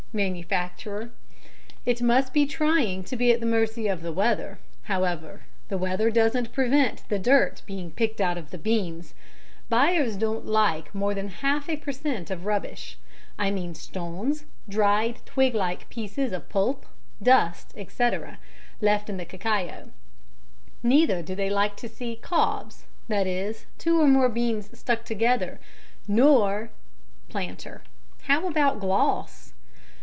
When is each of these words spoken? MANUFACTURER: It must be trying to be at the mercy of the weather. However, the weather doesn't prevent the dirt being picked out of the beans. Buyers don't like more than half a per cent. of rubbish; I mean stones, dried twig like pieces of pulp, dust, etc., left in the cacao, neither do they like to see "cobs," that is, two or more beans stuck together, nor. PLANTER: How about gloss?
MANUFACTURER: 0.13 1.09
It 1.85 2.01
must 2.01 2.33
be 2.33 2.45
trying 2.45 3.05
to 3.05 3.15
be 3.15 3.31
at 3.31 3.39
the 3.39 3.45
mercy 3.45 3.87
of 3.87 4.01
the 4.01 4.11
weather. 4.11 4.59
However, 4.83 5.43
the 5.69 5.77
weather 5.77 6.11
doesn't 6.11 6.51
prevent 6.51 7.07
the 7.07 7.17
dirt 7.17 7.61
being 7.65 7.91
picked 7.91 8.19
out 8.19 8.37
of 8.37 8.51
the 8.51 8.57
beans. 8.57 9.13
Buyers 9.69 10.17
don't 10.17 10.45
like 10.45 10.93
more 10.93 11.13
than 11.15 11.29
half 11.29 11.69
a 11.69 11.77
per 11.77 11.93
cent. 11.93 12.29
of 12.29 12.45
rubbish; 12.45 12.97
I 13.39 13.51
mean 13.51 13.73
stones, 13.73 14.43
dried 14.67 15.19
twig 15.25 15.55
like 15.55 15.87
pieces 15.87 16.33
of 16.33 16.49
pulp, 16.49 16.85
dust, 17.23 17.73
etc., 17.77 18.37
left 18.81 19.09
in 19.09 19.15
the 19.15 19.23
cacao, 19.23 19.91
neither 20.83 21.23
do 21.23 21.35
they 21.35 21.49
like 21.49 21.77
to 21.77 21.87
see 21.87 22.17
"cobs," 22.17 22.83
that 23.07 23.27
is, 23.27 23.65
two 23.77 24.01
or 24.01 24.07
more 24.09 24.27
beans 24.27 24.77
stuck 24.77 25.05
together, 25.05 25.57
nor. 26.05 26.69
PLANTER: 27.29 27.83
How 28.23 28.45
about 28.49 28.81
gloss? 28.81 29.53